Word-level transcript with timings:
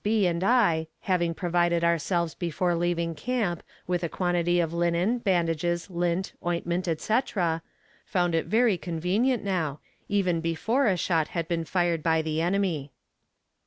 B. 0.03 0.25
and 0.25 0.43
I, 0.43 0.87
having 1.01 1.35
provided 1.35 1.83
ourselves 1.83 2.33
before 2.33 2.73
leaving 2.73 3.13
camp, 3.13 3.61
with 3.85 4.03
a 4.03 4.09
quantity 4.09 4.59
of 4.59 4.73
linen, 4.73 5.19
bandages, 5.19 5.91
lint, 5.91 6.33
ointment, 6.43 6.87
etc. 6.87 7.61
found 8.03 8.33
it 8.33 8.47
very 8.47 8.79
convenient 8.79 9.43
now, 9.43 9.79
even 10.09 10.41
before 10.41 10.87
a 10.87 10.97
shot 10.97 11.27
had 11.27 11.47
been 11.47 11.65
fired 11.65 12.01
by 12.01 12.23
the 12.23 12.41
enemy. 12.41 12.91